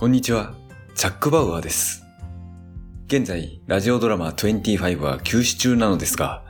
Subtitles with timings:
[0.00, 0.54] こんにちは、
[0.94, 2.06] チャック・バウアーです。
[3.08, 6.42] 現在、ラジオドラマ25は休止中なのですが、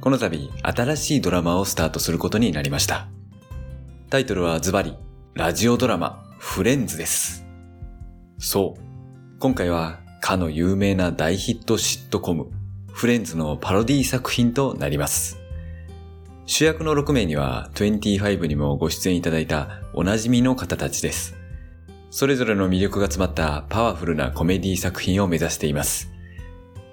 [0.00, 3.06] この度、新しいドラマをスタートすることになりました。
[4.10, 4.96] タイトルはズバリ、
[5.34, 7.46] ラジオドラマ、フレンズです。
[8.38, 8.80] そう。
[9.38, 12.48] 今回は、かの有名な大ヒットシットコム、
[12.92, 15.38] フレンズのパロディ作品となります。
[16.46, 21.45] 主役の6名には、25にもご出演いただいたおなじみの方たちです。
[22.10, 26.10] それぞれの魅力が詰まったパワフルなコメディ作品を目指しています。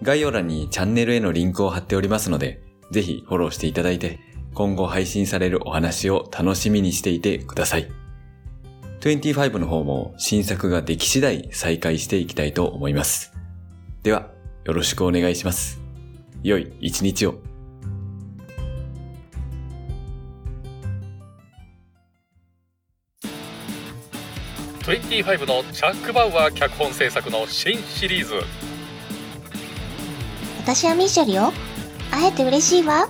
[0.02, 4.20] 概要欄にチャンネルへのリンクを貼っておりますので、ぜひフォローしていただいて、
[4.54, 7.88] 今後配信されるお話を楽しみにしていてください。
[9.00, 13.34] 25の方も新作ができ次第再開していきたいと思います。
[14.02, 14.30] では、
[14.66, 15.82] よろしくお願いします。
[16.42, 17.53] 良い一日を。
[24.84, 28.34] 25のチャック・バウアー脚本制作の新シリーズ
[30.60, 31.54] 私はミッシェルよ。
[32.12, 33.08] 会えて嬉しいわ。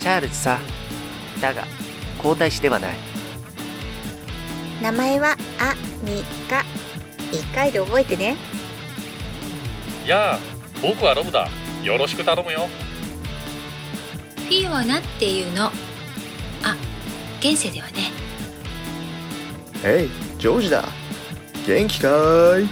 [0.00, 0.58] チャールズさ
[1.40, 1.64] だが
[2.18, 2.96] 皇太子ではない
[4.82, 6.64] 名前はアミカ。
[7.30, 8.36] 一回で覚えてね。
[10.06, 10.38] やあ
[10.80, 11.48] 僕はロブだ
[11.82, 12.66] よろしく頼むよ
[14.36, 15.66] フィオナっていうの？
[15.66, 15.70] あ、
[17.40, 18.21] 現世ではね。
[19.82, 20.84] ヘイ、ジョージだ。
[21.66, 22.68] 元気かーい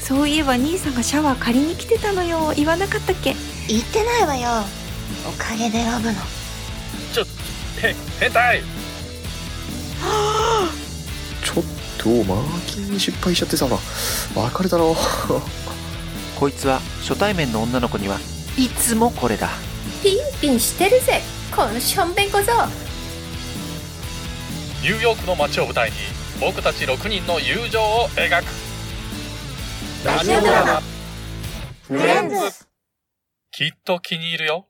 [0.00, 3.34] そういえば兄さんがシャワー借りに来てたのよ言わなかったっけ？
[3.68, 4.64] 言ってないわよ。
[5.26, 6.14] おかげでロブの。
[7.12, 7.22] ちょ
[7.82, 8.62] へ変態
[11.44, 11.64] ちょっ
[11.98, 14.96] と、マーキーに失敗しちゃってさ、別れたの。
[16.38, 18.18] こいつは初対面の女の子には
[18.56, 19.48] いつもこれだ
[20.02, 21.22] ピンピンしてるぜ。
[21.54, 22.52] このしょんべん小僧。
[24.82, 25.96] ニューヨークの街を舞台に
[26.40, 28.46] 僕たち6人の友情を描く。
[30.04, 30.82] ラジオドラマ。
[31.86, 32.66] フレンズ。
[33.52, 34.66] きっと気に入るよ